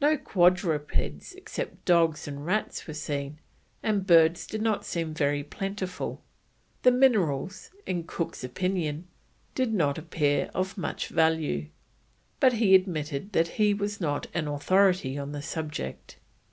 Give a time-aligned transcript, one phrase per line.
[0.00, 3.40] No quadrupeds except dogs and rats were seen,
[3.82, 6.22] and birds did not seem very plentiful.
[6.84, 9.08] The minerals, in Cook's opinion,
[9.56, 11.70] did not appear of much value,
[12.38, 16.18] but he admitted that he was not an authority on the subject.